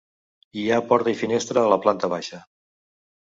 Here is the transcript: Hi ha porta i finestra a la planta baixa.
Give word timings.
Hi 0.59 0.63
ha 0.69 0.79
porta 0.91 1.11
i 1.13 1.19
finestra 1.19 1.63
a 1.65 1.69
la 1.73 1.79
planta 1.83 2.09
baixa. 2.17 2.39